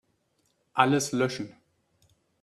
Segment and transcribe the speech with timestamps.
[0.73, 1.55] Alles löschen.